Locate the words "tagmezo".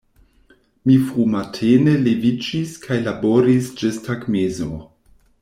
4.09-4.73